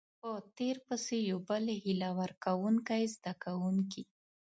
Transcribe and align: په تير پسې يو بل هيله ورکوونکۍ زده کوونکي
په 0.19 0.31
تير 0.57 0.75
پسې 0.87 1.17
يو 1.29 1.37
بل 1.49 1.63
هيله 1.83 2.09
ورکوونکۍ 2.19 3.03
زده 3.15 3.33
کوونکي 3.43 4.03